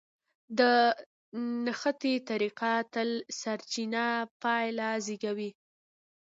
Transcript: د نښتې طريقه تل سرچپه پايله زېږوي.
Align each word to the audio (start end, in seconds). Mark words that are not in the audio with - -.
د 0.59 0.61
نښتې 1.65 2.13
طريقه 2.29 2.71
تل 2.93 3.09
سرچپه 3.39 4.05
پايله 4.41 4.89
زېږوي. 5.05 5.51